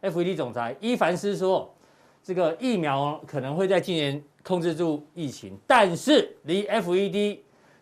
[0.04, 1.74] FED 总裁伊凡斯说，
[2.22, 7.40] 这个疫苗可能会在今年控制住疫情，但是离 FED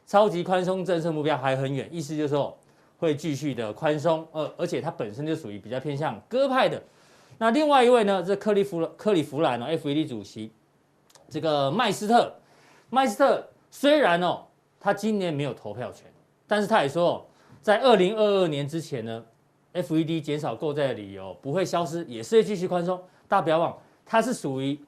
[0.08, 2.58] 超级宽松政策目标还很远，意思就是说
[2.98, 6.82] 会继续的宽松，呃，而且它本身就属于比较偏向鸽派的。
[7.38, 10.54] 那另外一位呢，这克利夫克里夫兰哦，FED 主席，
[11.28, 12.34] 这个麦斯特，
[12.90, 14.46] 麦斯特虽然哦。
[14.84, 16.12] 他今年没有投票权，
[16.48, 17.24] 但是他也说，
[17.62, 19.24] 在二零二二年之前呢
[19.76, 23.00] ，FED 减少购债的理由不会消失，也是会继续宽松。
[23.28, 24.80] 大家不要忘，他是属于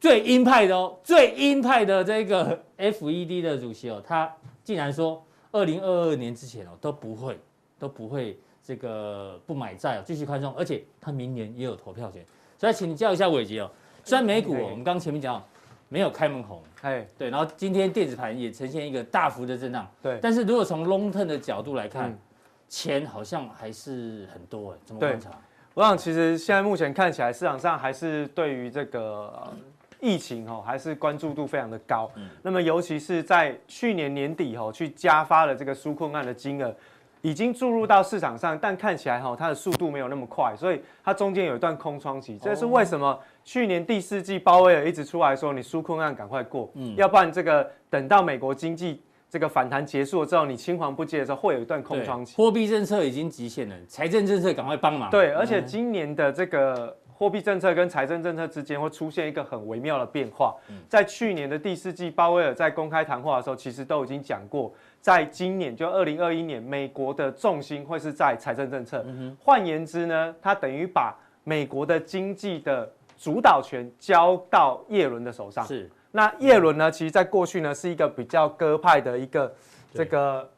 [0.00, 7.38] 最鹰派的哦，最鹰派的这个 FED 的主席哦，他竟然说二零二二年之前哦都不会
[7.78, 12.24] 都不会这个不买债哦，继续宽松，而且他明年也有投票权。
[12.56, 13.70] 所以请教一下伟杰哦，
[14.04, 15.44] 虽然美股哦，我们刚前面讲。
[15.92, 20.20] 没有开门红，哎，对，然后今天电子盘也呈现一个大幅的震荡，对。
[20.22, 22.16] 但是如果从 long term 的角度来看，
[22.68, 25.30] 钱好像还是很多哎，怎么观察？
[25.74, 29.52] 我想其实现在目前看起来市场上还是对于这个
[30.00, 32.08] 疫情哦，还是关注度非常的高。
[32.14, 32.30] 嗯。
[32.40, 36.72] 那么尤其是在去年年底哦，去加发了这个纾困案的金额。
[37.22, 42.38] 已经注入到市场上，但看起来哈，它的速度没有那么快，所以它中间有一段空窗期。
[42.38, 43.20] 这是为什么？
[43.44, 52.36] 去年第四季鲍威尔一直出来说，你纾困案赶快过，嗯，要不然这个等到美国经济这个反弹结束了之后，你青黄不接的时候，会有一段空窗期。
[52.36, 55.10] 货币政策已经极限了，财政政策赶快帮忙。
[55.10, 60.54] 对，而且今年的这个货币政策跟财政政策之间会出现一个很微妙的变化。
[60.88, 69.04] 在去年的第四季，鲍威尔在公开谈话的时候，其实都已经讲过，在今年就二零二一年，美国的重心会是在财政政策。
[69.38, 75.64] 换言之呢，他等于把美国的经济的主导权交到叶伦的手上。
[75.66, 75.90] 是。
[76.10, 79.54] 那叶伦呢，其实在过去呢是一个比较鸽派的一个
[79.92, 80.50] 这个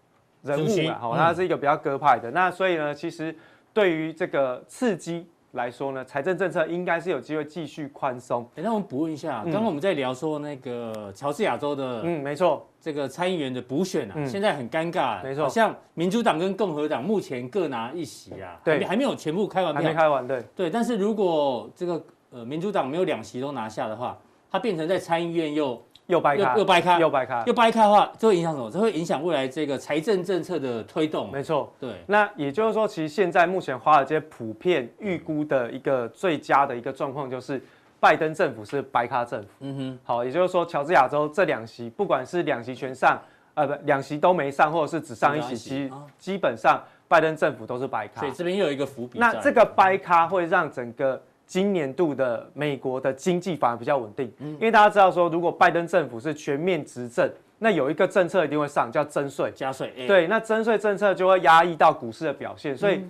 [0.43, 2.31] 人物嘛，哦，他是一个比较鸽派的。
[2.31, 3.35] 那所以呢，其实
[3.75, 5.27] 对于这个刺激。
[5.53, 8.43] 来说呢，财政政策应该是有机会继续宽松。
[8.57, 24.19] 哎，那我们补问一下，刚刚我们在聊说那个乔治亚州的，嗯，没错，这个参议员的补选啊，现在很尴尬，没错，像民主党跟共和党目前各拿一席啊，对，还没有全部开完票，还没开完，对，对，但是如果这个呃民主党没有两席都拿下的话，
[24.51, 25.81] 它变成在参议院又。
[26.09, 28.69] 又掰开，又掰开，又掰开，又掰开的话，这会影响什么？
[28.69, 31.31] 这会影响未来这个财政政策的推动。
[31.31, 31.91] 没错，对。
[32.07, 37.63] 那也就是说，其实现在目前华尔街普遍预估的一个最佳的一个状况，就是
[38.01, 39.49] 拜登政府是掰咖政府。
[39.61, 39.99] 嗯哼。
[40.03, 43.23] 好，也就是说，乔治亚州这两席，不管是两席全上，
[43.55, 48.21] 呃，不，两席都没上，或者是只上一席，其实基本上拜登政府都是掰咖。
[48.21, 49.21] 所以这边又有一个伏笔。
[49.21, 51.23] 那这个掰咖会让整个。
[51.53, 59.93] 今年度的美国的经济反而比较稳定，因为大家知道说，如果拜登政府是全面执政，那有一个政策一定会上，叫增税、加税。
[60.07, 63.05] 对，那增税政策就会压抑到股市的表现，所以。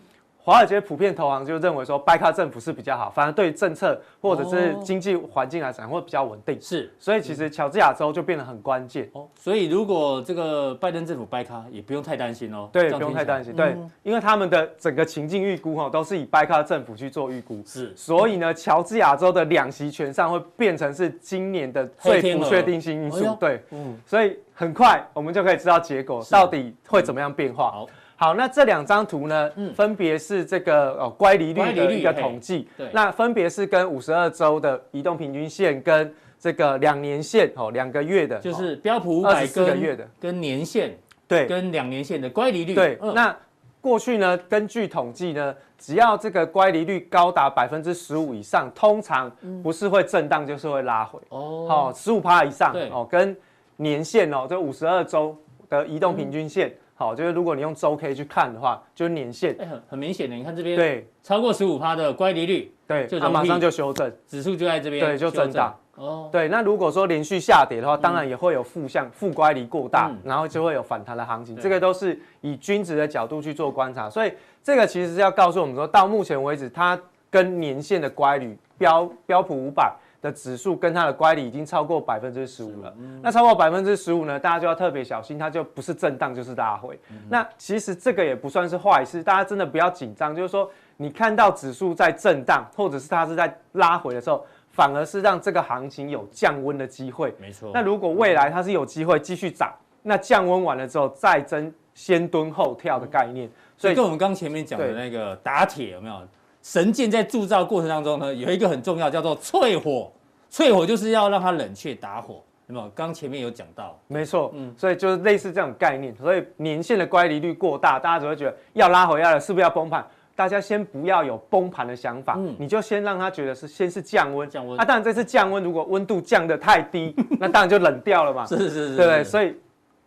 [0.44, 6.60] 华尔街普遍投行就认为说，拜卡政府是比较好，反而对政策或者是经济环境来讲会比较稳定。
[6.60, 9.08] 是，所以其实乔治亚州就变得很关键。
[9.12, 12.68] 哦，所以如果这个拜登政府掰卡，也不用太担心哦。
[12.72, 13.54] 对，不用太担心。
[13.54, 17.62] 对，因为他们的整个情境预估哈，都是以掰卡政府去做预估。
[17.64, 23.36] 是，所以呢，乔治亚州的两席全上会变成是今年的最不确定性因素。
[23.38, 27.70] 对，嗯，所以很快我们就可以知道结果到底会怎么样变化。
[27.70, 27.88] 好。
[28.22, 40.08] 好，那这两张图呢，嗯、分别是这个哦乖离率的一个统计，对，那分别是跟五十二周的移动平均线跟这个两年线哦两个月的，就是标普五百个月的。
[40.20, 43.36] 跟年线，对，跟两年线的乖离率，对，嗯、那
[43.80, 49.28] 过去呢，根据统计呢，只要这个乖离率高达百分之十五以上，通常
[49.64, 51.18] 不是会震荡就是会拉回。
[51.30, 52.88] 哦，好十五趴以上对。
[52.90, 53.36] 哦，跟
[53.78, 55.36] 年线哦，这五十二周
[55.68, 56.68] 的移动平均线。
[56.68, 65.76] 嗯好，就是如果你用周 K 去看的话，就是年线，欸、很很明显的，你看这边，对，超过十五趴的乖离率，对，它马上就修正，指数就在这边，对，就增长。
[65.96, 71.56] 哦，对，那如果说连续下跌的话，当然也会有负向负乖离过大，嗯、然后就会有反弹的行情。
[71.56, 76.96] 对这个都是以均值的角度去做观察，所以这个其实是要告诉我们说，到目前为止，它
[77.28, 79.92] 跟年线的乖离标标普五百。
[80.22, 86.96] 的指数跟它的乖离已经超过百分之十五了，嗯、那超过百分之十五呢，大家就要特别小心，它就不是震荡就是拉回。
[87.10, 90.34] 嗯、那其实这个也不算是坏事，大家真的不要紧张。
[90.34, 97.34] 就是说，你看到指数在震荡，或者是它是在拉回的时候，反而是让这个行情有降温的机会。
[97.40, 97.72] 没错。
[97.74, 103.50] 那如果未来它是有机会继续涨，那降温完了之后再增，先蹲后跳的概念。
[103.76, 106.14] 所以跟我们刚前面讲的那个打铁有没有？
[106.62, 110.10] 神剑在铸造过程当中呢，有一个很重要，叫做淬火。
[110.50, 112.88] 淬火就是要让它冷却打火，有没有？
[112.94, 116.14] 刚前面有讲到，没错，嗯，所以就是类似这种概念。
[116.14, 120.06] 所以年限的乖离率过大，大家只会觉得要拉回来了，是不是要崩盘？
[120.36, 124.78] 大家先不要有崩盘的想法，嗯，你就先让他觉得是先是降温，降温。
[124.78, 128.44] 啊，当然这次降温，如果温度降得太低， 那当然就冷掉了嘛。
[128.46, 129.24] 是是是，是，对不对？
[129.24, 129.56] 所以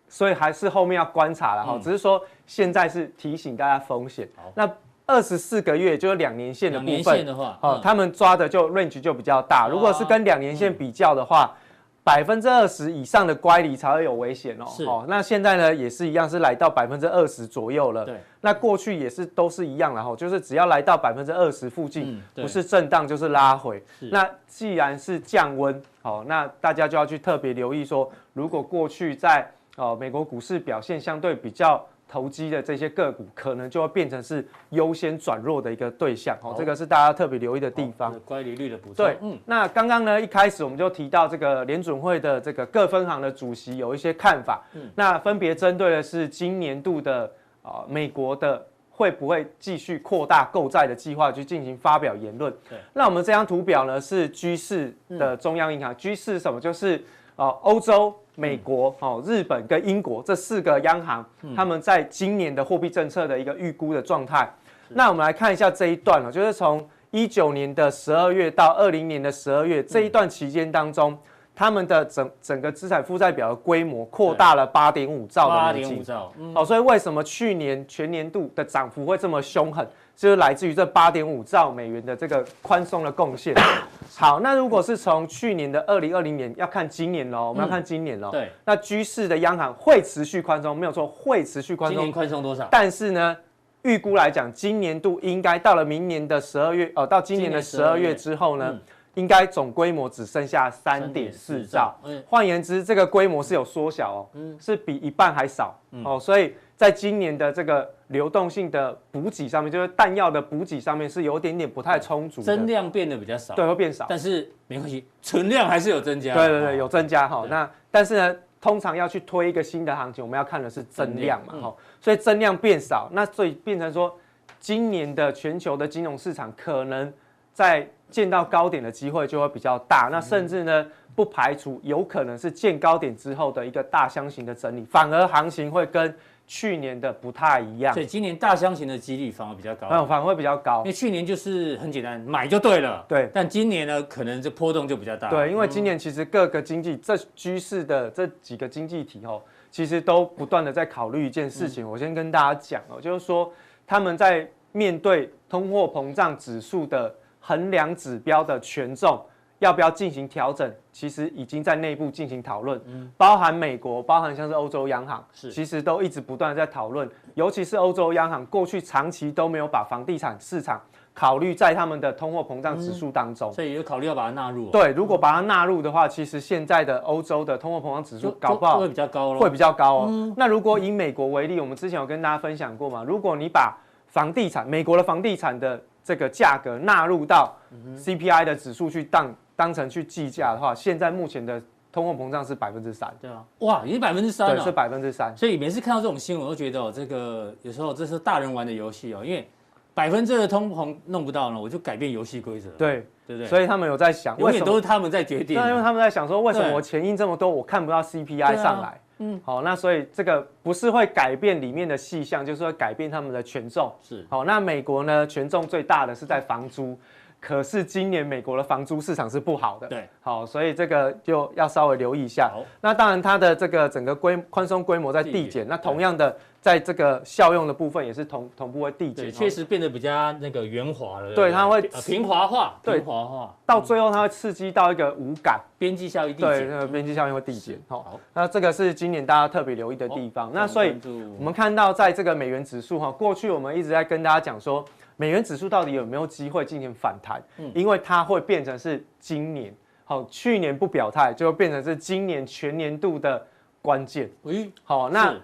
[0.07, 4.29] 所以还是后面要观察了哈，嗯、只是说现在是提醒大家风险。
[4.35, 4.71] 好那。
[5.07, 7.27] 二十四个月就是两年线的部分，
[7.61, 9.67] 哦，他们抓的就 range 就比较大。
[9.69, 11.55] 如果是跟两年线比较的话，
[12.03, 14.65] 百分之二十以上的乖离才会有危险哦。
[14.87, 18.03] 哦，那现在呢也是一样，是来到百分之二十左右了。
[18.05, 23.83] 对，那过去也是都是一样然后，就是只要来到百分之二十附近，不是震荡就是拉回。
[23.99, 31.85] 那既然是降温，哦，那大家就要去特别留意说，如果过去在哦美国股市表现相对比较。
[32.07, 38.17] 投机的这些个股可能就会变成是优先转弱的一个对象哦，这个是大家特别留意的地方。
[38.23, 39.05] 乖离率的补充。
[39.05, 47.29] 对，嗯，那刚刚呢一开始我们就提到这个联准会的这个各分行的主席有一些看法，嗯，那分别针对的是今年度的
[47.61, 52.53] 啊美国的会不会继续扩大购债的计划去进行发表言论。
[52.69, 56.61] 对，那我们这张图表呢是 G 四的中央银行，G 四什么？
[56.61, 57.03] 就是
[57.35, 58.13] 啊欧洲。
[58.37, 64.45] 美国、哦日本跟英国这四个央行，他们在今年的货币政策的一个预估的状态。
[64.89, 71.17] 那我们来看一下这一段了，就是从一九年的十二月到二零年的十二月这一段期间当中，
[71.55, 75.83] 他们的整整个资产负债表的规模扩大了八点五兆的美金。
[75.83, 76.33] 八点五兆。
[76.55, 79.87] 哦，所以为什么去年全年度的涨幅会这么凶狠？
[80.15, 83.53] 就是来自于这八点五兆美元的这个宽松的贡献。
[84.15, 88.31] 好，那如果是从去年的二零二零年要看今年喽，我们要看今年喽。
[88.31, 91.97] 对，那居士的央行会持续宽松，没有错，会持续宽松。
[91.97, 92.67] 今年宽松多少？
[92.71, 93.35] 但是呢，
[93.81, 98.79] 预估来讲，今年度应该到了明年的十二月，哦，到今年的十二月之后呢，
[99.15, 101.93] 应该总规模只剩下三点四兆。
[102.25, 106.55] 换言之，这个规模是有缩小哦，是比一半还少哦，所以。
[106.77, 117.45] 在今年的这个流动性的补给上面，就是弹药的补给上面是有点点不太充足，增量变得比较少，对，会变少，但是没关系，存量还是有增加，对对对，有增加哈。
[117.49, 124.15] 那但是呢，通常要去推一个新的行情，我们要看的是增量嘛，哈，所以增量变少，那所以变成说，
[124.59, 127.11] 今年的全球的金融市场可能
[127.53, 136.15] 在见到高点的机会就会比较大，那甚至呢，不排除有可能是见高点之后的一个大箱型的整理，反而行情会跟。
[136.47, 143.29] 去年的不太一样，所以今年大箱型的几率反而比较高，嗯，反而会比较高，因为去年就是很简单，买就对了，对。
[143.33, 153.51] 但今年呢，可能这波动就比较大，对，因为今年其实各个经济这居士的这几个经济体哦，其实都不断的在考虑一件事情，我先跟大家讲哦，就是说
[153.87, 159.19] 他们在面对通货膨胀指数的衡量指标的权重。
[159.59, 160.71] 要不要进行调整？
[160.91, 162.79] 其实已经在内部进行讨论，
[163.17, 167.09] 包含美国，包含像是欧洲央行，是其实都一直不断在讨论。
[167.33, 170.81] 尤其是欧洲央行过去长期都没有把房地产市场
[171.13, 174.69] 考虑在他们的通货膨胀指数当中，所以有考虑要把它纳入。
[174.69, 180.33] 对，如果把它纳入的话，其实现在的欧洲的通货膨胀指数搞不好会比较高，会比较高哦。
[180.37, 187.53] 那如果以美国为例，我们之前有跟大家分享过嘛，如果你把房地产，美国的房地产的这个价格纳入到
[187.97, 189.33] CPI 的指数去当。
[189.55, 195.33] 当成去计价的话，现在目前的通货膨胀是百分之三，对啊，哇，已经百分之三了，对，是百分之三。
[195.37, 199.47] 所以每次看到这种新闻，我都觉得哦，这个有时候这是大人玩的游戏哦，因为
[199.93, 203.47] 百分之的通膨弄不到呢，我就改变游戏规则，对，对不对？
[203.47, 208.99] 所以他们有在想，永远都是他们在决定，那因为他们在想说，为什么我钱印这么多，我看不到 CPI 上来？
[209.19, 213.89] 嗯，好，那所以这个不是会改变里面的细项，就是会改变他们的权重。
[214.01, 216.99] 是，好，那美国呢，权重最大的是在房租。
[217.45, 222.51] 可是今年美国的房租市场是不好的，对，好，所以这个就要稍微留意一下。
[222.81, 231.35] 那当然它的这个整个规宽松规模在递减，那同样的在这个效用的部分也是同同步会递减，确实变得比较那个圆滑了。
[231.35, 235.61] 对，它会平滑化，平滑化，到最后它会刺激到一个无感。
[235.77, 237.79] 边际效益递减，对，那个边际效应会递减。
[237.87, 240.49] 好，那这个是今年大家特别留意的地方。
[240.51, 240.95] 那所以
[241.37, 244.83] 我们看到在这个美元指数哈，过去我们一直在跟大家讲说。
[245.17, 247.41] 美元指数到底有没有机会进行反弹？
[247.57, 249.73] 嗯，因为它会变成是今年，
[250.03, 253.45] 好，去年不表态，就会变成是今年全年度的
[253.81, 254.29] 关键。
[254.43, 255.35] 诶，好，那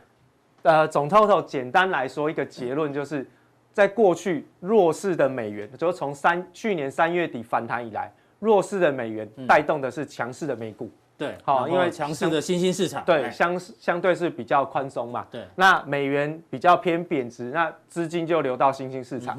[0.63, 3.25] 呃，总透透简单来说，一个结论就是，
[3.73, 10.91] 在过去弱势的美元，就是从三去年三月底反弹以来，弱势的美元带动的是强势的美股。
[11.21, 15.23] 对，好，因为强势的新兴市场，对，相相对是比较宽松嘛。
[15.29, 19.37] 对，那美元比较偏贬值，那资金就流到新兴市场。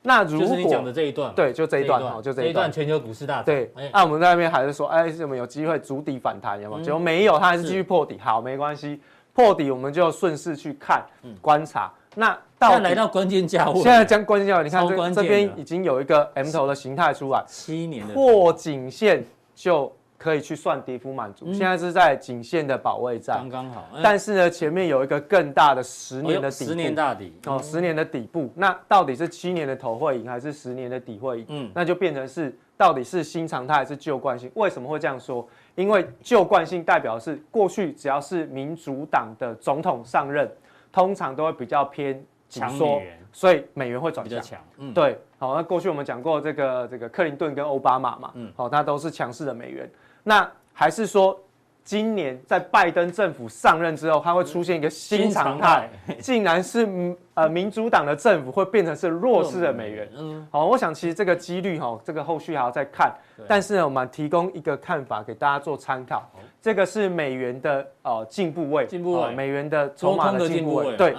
[0.00, 3.44] 那如果就是你讲的这一段，对，就这一段，哦，就这一段全球股市大涨。
[3.44, 6.82] 对，那我们在那边还是说，哎，是我们有机会筑底反弹，有没有？
[6.82, 8.18] 结果没有，它还是继续破底。
[8.18, 8.98] 好，没关系，
[9.34, 11.04] 破底我们就顺势去看
[11.42, 11.92] 观察。
[12.14, 19.22] 那到来到关键价位，现在将关键价位，你看这这边已经有一个 M 头的形态出来，七年的破颈线
[19.54, 19.92] 就。
[20.18, 23.88] 可以去算跌幅满足，现在是在颈线的保卫战，刚刚好。
[24.02, 28.52] 但是呢，前面有一个更大的十年的底部，十年大底哦，十年的底部。
[28.56, 31.46] 那到底是七年的头会赢，还是十年的底会赢？
[31.48, 34.50] 嗯，那就变成是到底是新常态还是旧惯性？
[34.54, 35.48] 为什么会这样说？
[35.76, 40.50] 因为旧惯性代表是过去只要是民主党的总统上任，
[40.90, 43.00] 通常都会比较偏紧缩，
[43.32, 44.58] 所以美元会转强。
[44.78, 45.16] 嗯，对。
[45.38, 49.88] 好，那过去我们讲过这个这个克林顿跟奥巴马嘛，嗯，好，它都是强势的美元。
[50.22, 51.38] 那还是说，
[51.84, 55.88] 今年在拜登政府上任之后，它会出现一个新常态，
[56.20, 56.86] 竟然是
[57.34, 60.08] 呃民主党的政府会变成是弱势的美元。
[60.16, 63.12] 嗯，好，我想其实这个几率哈，这个后续还要再看。
[63.46, 66.30] 但是呢，我们提供一个看法给大家做参考。
[66.60, 71.16] 这个是美元的呃进步位，进步位，美元的筹码的进步位，对。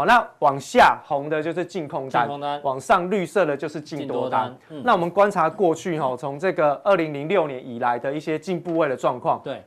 [0.00, 4.56] 好，那往下红的就是净空单，空单往上绿色的就是净多单。
[4.82, 9.62] 那我们观察过去哈，从这个二零零六年以来的一些进部位的状况，对，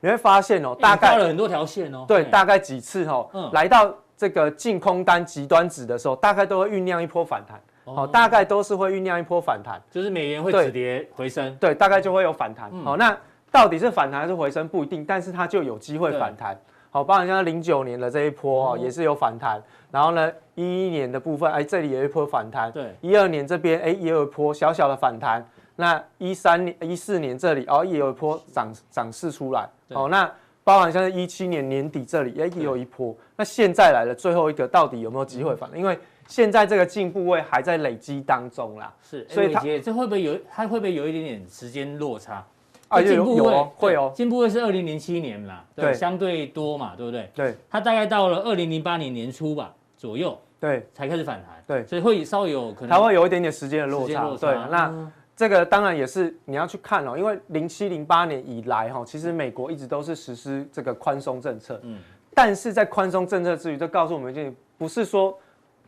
[0.00, 12.70] 你会发现哦，大概了很多条线哦，对，大概几次哦，嗯、来到这个净空单极端值的时候，大概都会酝酿一波反弹，好、哦，大概都是会酝酿一波反弹，就是美元会止跌回升，对，大概就会有反弹。
[12.84, 13.16] 好、嗯，那
[13.50, 16.54] 到底是反弹还是回升不一定，但是它就有机会反弹。
[16.90, 19.62] 好，包含像零九年的这一波哦，也是有反弹。
[19.90, 22.72] 然后呢，一一年的部分，哎，这里有一波反弹。
[22.72, 25.46] 对，一二年这边，哎，也有一波小小的反弹。
[25.76, 29.68] 那一三年、一四年这里，哦，也有一波涨涨势出来。
[29.90, 30.30] 哦，那
[30.64, 33.14] 包含像是一七年年底这里，哎，也有一波。
[33.36, 35.78] 那现在来了最后一个，到底有没有机会反弹？
[35.78, 38.92] 因为现在这个进步位还在累积当中啦。
[39.02, 40.38] 是，所以它这会不会有？
[40.50, 42.44] 它会不会有一点点时间落差？
[42.88, 47.30] 啊，进步位会哦，进步位是二零零七年啦，对，相对多嘛，对不对？
[47.34, 61.98] 对，它大概到了二零零八年年初吧左右，对，才开始反弹，对，所以会稍微有可能，它会有一点点时间的落差，对，那这个当然也是你要去看哦，因为零七零八年以来哈，其实美国一直都是实施这个宽松政策，嗯，
[62.34, 65.38] 但是在宽松政策之余，就告诉我们一件，不是说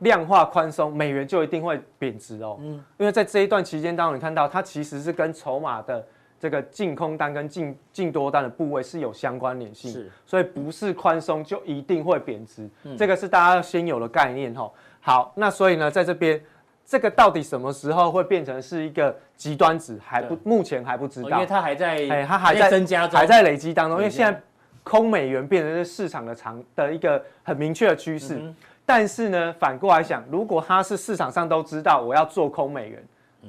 [0.01, 6.05] 量化宽松，美元就一定会贬值哦，嗯，因为在这一段期间当中，你看到它其实是跟筹码的。
[6.41, 14.73] 这个净空单跟净净多单的部位是有相关联性，是，所以不是宽松就一定会贬值，嗯、这个是大家要先有的概念哈。
[15.03, 16.43] 好，那所以呢，在这边，
[16.87, 24.41] 这个到底什么时候会变成是一个极端值，还不目前还不知道，因为它还在，哎，它还在增加中，还在累积当中，因为现在
[24.83, 33.05] 空美元变成是市场的长的一个很明确的趋势，嗯、但是呢，反过来想，如果它是市场上都知道我要做空美元。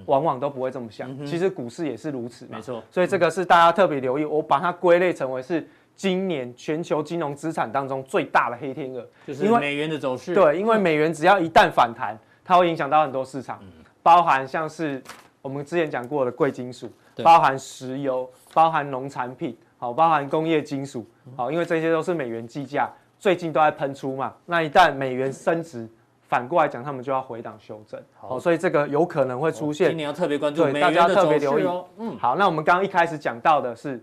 [0.06, 2.84] 往往都不会这么想，其实股市也是如此，没错。
[2.90, 10.34] 所以这个是大家特别留意，我把它归类成为是今年全球金融资产当中最大的黑天鹅，就是美元的走势。
[10.34, 13.60] 对，因为美元只要一旦反弹，它会影响到很多市场，
[14.02, 15.02] 包含像是
[15.42, 16.90] 我们之前讲过的贵金属，
[17.24, 22.90] 包含石油，包含农产品，好，包含工业金属，好，因为这些都是美元计价，
[23.20, 24.34] 最近都在喷出嘛。
[24.46, 25.88] 那一旦美元升值，
[26.32, 29.90] 反过来讲，他们就要回档修正，好，所以这个有可能会出现。
[29.90, 31.68] 今年要特别关注，对，大家特别留意。
[31.98, 34.02] 嗯，好，那我们刚刚一开始讲到的是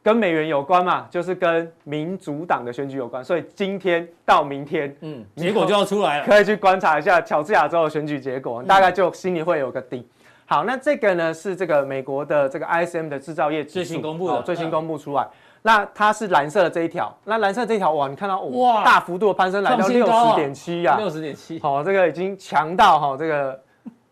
[0.00, 10.08] 跟美元有关嘛，就是跟民主党的选举有关，所以今天到明天，嗯，结果就要出来了，可以去观察一下乔治亚州的选举结果，大概就心里会有个底。
[10.46, 15.26] 好，那这个呢是这个美国的这个 ISM 的制造业最新公布的，最新公布出来。
[15.66, 23.58] 那它是蓝色的这一条，那蓝色这一条哇，你看到哇，大幅度的攀升来到六十点七呀，六十点七，好，这个已经强到哈，这个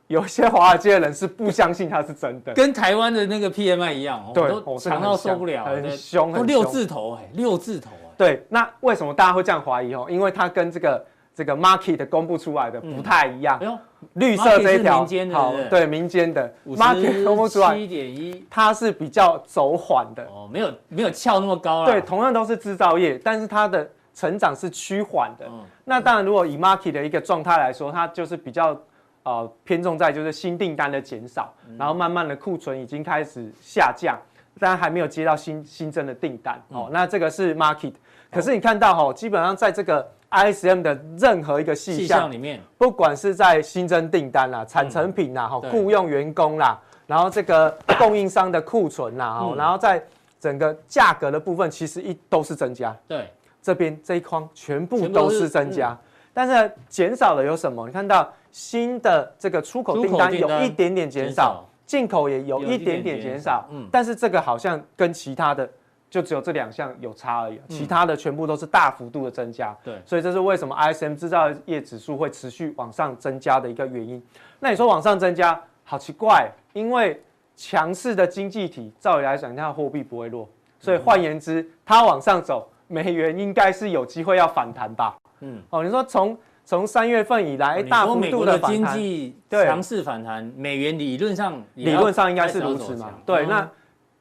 [0.07, 10.07] 有些华尔街的人是不相信它是真的，跟台湾的那个 PMI 一样，对，都强到受不了，很凶，很六字头哎，六字头啊，对，那为什么大家会这样怀疑哦？
[10.09, 13.79] 因为它跟这个这个 market 公布出来的不太一样。
[14.15, 21.87] 绿色这一条，好，对，民间的 market 公布出来七点一，它是比较走缓的，哦，没有没有翘那么高了。
[21.87, 25.47] 对，同样都是制造业，但是它的成长是趋缓的。
[25.85, 28.77] 那当然，如果以 market 的一个状态来说，它就是比较
[29.23, 34.19] 呃偏重在就是新订单的减少，然后慢慢的库存已经开始下降，
[34.59, 36.61] 但还没有接到新新增的订单。
[36.71, 37.95] 哦，那这个是 market。
[38.33, 40.11] 可是你看到哈，基本上在这个。
[40.33, 50.03] ISM 的任何一个细项里面，不管是在新增订单啦、产成品啦、哈雇佣员工啦，然后这个 供应商的库存啦，哈，然后在
[50.41, 52.97] 整个价格的部分，其实一都是增加。
[53.07, 53.31] 对，
[53.61, 55.97] 这边这一框全部都是增加，
[56.33, 57.87] 但是减少了有什么？
[57.87, 65.69] 你看到新的这个出口订单有一点点减少，进口也有一点点减少，嗯，但是这个好像跟其他的。
[66.13, 69.75] 就只有这两项有差而已，其他的全部都是大幅度的增加。
[69.83, 74.23] 对，所以这是为什么 ISM 制造业指数会持续往上增加的一个原因。
[74.61, 77.19] 那你说往上增加，好奇怪，因为
[77.57, 80.47] 强势的经济体，照理来讲，它的货币不会弱，
[80.79, 85.17] 所以换言之，它往上走，美元应该是有机会要反弹吧？
[85.41, 93.15] 嗯，哦，你说从从三月份以来，大幅度的经济强势反弹，美元理论上理论上应该是如此嘛？
[93.25, 93.67] 对，那。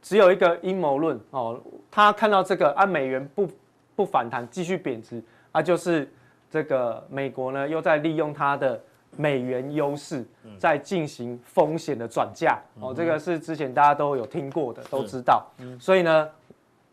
[0.02, 1.60] 只有一个阴谋论哦，
[1.91, 3.47] 他看到这个啊，美元不
[3.95, 6.12] 不反弹，继续贬值啊，就是
[6.49, 8.82] 这个美国呢又在利用它的
[9.16, 10.26] 美元优势，
[10.58, 15.45] 在进行风险的转嫁哦，这个是之前大家都有听过的，都知道，
[15.80, 16.28] 所以呢，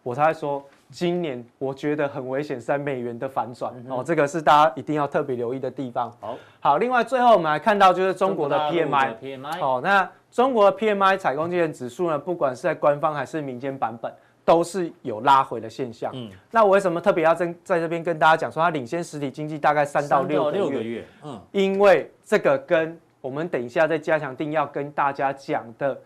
[0.02, 6.14] 我才说今年我觉得很危险，是在美元的反转哦，这个是大家一定要特别留意的地方。
[6.20, 10.06] 好，好，另外最后我们来看到就是中国的 PMI，哦，那。
[10.30, 14.12] 中国的 PMI 采购经理指数呢，不管是在官方还是民间版本，
[14.44, 16.12] 都是有拉回的现象。
[16.14, 20.58] 嗯，那我为什么特别要在在这边跟大家讲说它领先实体经济大概三到六个月？
[20.58, 21.04] 六个月。
[21.24, 25.98] 嗯，因为这个跟我们等一下在加强定要跟大家讲的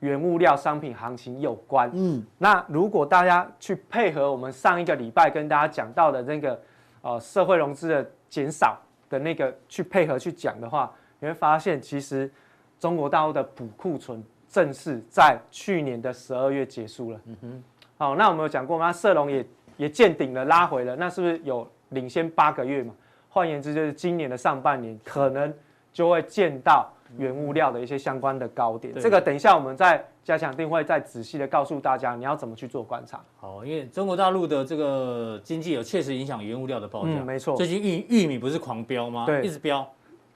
[0.00, 1.90] 原物料商品行情有关。
[1.92, 6.60] 嗯，那如果大家去配合我们上一个礼拜跟大家讲到的那个
[7.02, 8.78] 呃社会融资的减少
[9.10, 12.30] 的那个去配合去讲的话，你会发现其实。
[12.78, 17.20] 中国大陆的补库存正式在去年的十二月结束了。
[17.26, 17.64] 嗯哼，
[17.98, 18.92] 好，那我们有讲过吗？
[18.92, 19.46] 社融也
[19.76, 22.94] 也见顶了，拉回了，那是不是有领先八个月嘛？
[23.28, 25.52] 换言之，就是今年的上半年可能
[25.92, 28.94] 就会见到原物料的一些相关的高点。
[28.94, 33.22] 这个等一下我们再加强定会再仔细的告诉大家，你要怎么去做观察。
[33.36, 37.12] 好，因为中国大陆的这个经济有确实影响原物料的报价。
[37.12, 37.56] 嗯，没错。
[37.56, 39.26] 最近玉玉米不是狂飙吗？
[39.26, 39.86] 对，一直飙。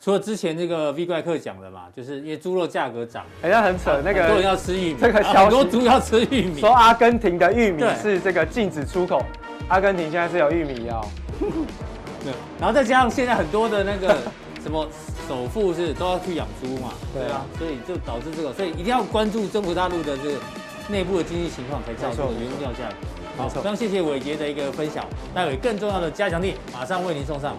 [0.03, 4.01] 除了之前这个 V 怪客讲的嘛，就是因为猪肉价格涨，哎，那很扯。
[4.03, 6.59] 那个很多人要吃玉米，这个很多猪要吃玉米。
[6.59, 9.23] 说阿根廷的玉米是这个禁止出口，
[9.69, 11.07] 阿根廷现在是有玉米要。
[12.25, 14.17] 对，然后再加上现在很多的那个
[14.63, 14.89] 什么
[15.29, 20.39] 首富是都要去养猪嘛，对啊，所以就导致这个，所以一定要关注中国大陆的这个
[20.89, 22.95] 内部的经济情况，才知道这个原物料价格。
[23.37, 27.55] 好，非常谢谢伟杰的一个分享，待会更重要的加强力马上为您送上。